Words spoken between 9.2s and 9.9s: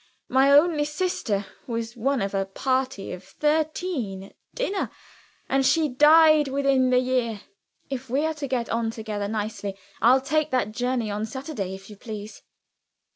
nicely,